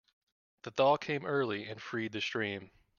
The 0.63 0.71
thaw 0.71 0.97
came 0.97 1.27
early 1.27 1.65
and 1.69 1.79
freed 1.79 2.13
the 2.13 2.21
stream. 2.21 2.71